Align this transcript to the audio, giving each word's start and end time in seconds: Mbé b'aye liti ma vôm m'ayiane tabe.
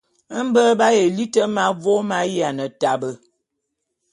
Mbé 0.47 0.61
b'aye 0.79 1.03
liti 1.17 1.41
ma 1.55 1.65
vôm 1.83 2.01
m'ayiane 2.09 2.65
tabe. 2.81 3.09